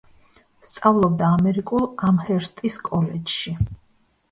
სწავლობდა 0.69 1.27
ამერიკულ 1.35 1.85
ამჰერსტის 2.09 2.81
კოლეჯში. 2.91 3.57